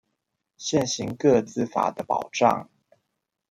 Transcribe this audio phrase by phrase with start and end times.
[0.03, 0.07] 現行個
[1.43, 2.67] 資法的保障